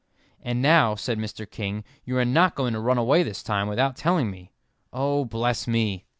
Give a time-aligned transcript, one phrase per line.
[0.41, 1.47] "And now," said Mr.
[1.47, 4.51] King, "you are not going to run away this time without telling me
[4.91, 6.05] oh, bless me!"